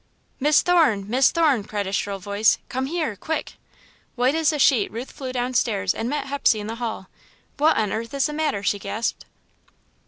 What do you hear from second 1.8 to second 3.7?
a shrill voice. "Come here! Quick!"